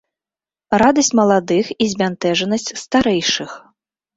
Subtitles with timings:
[0.81, 3.51] Радасць маладых і збянтэжанасць старэйшых.